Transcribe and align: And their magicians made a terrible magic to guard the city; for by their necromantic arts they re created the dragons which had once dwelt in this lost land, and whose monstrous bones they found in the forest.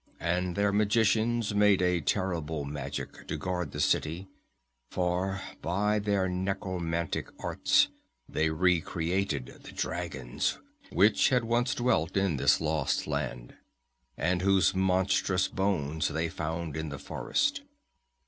And 0.19 0.55
their 0.55 0.71
magicians 0.71 1.53
made 1.53 1.79
a 1.79 2.01
terrible 2.01 2.65
magic 2.65 3.27
to 3.27 3.37
guard 3.37 3.71
the 3.71 3.79
city; 3.79 4.29
for 4.89 5.39
by 5.61 5.99
their 5.99 6.27
necromantic 6.27 7.29
arts 7.37 7.87
they 8.27 8.49
re 8.49 8.81
created 8.81 9.45
the 9.61 9.71
dragons 9.71 10.57
which 10.91 11.29
had 11.29 11.43
once 11.43 11.75
dwelt 11.75 12.17
in 12.17 12.37
this 12.37 12.59
lost 12.59 13.05
land, 13.05 13.53
and 14.17 14.41
whose 14.41 14.73
monstrous 14.73 15.47
bones 15.47 16.07
they 16.07 16.29
found 16.29 16.75
in 16.75 16.89
the 16.89 16.97
forest. 16.97 17.61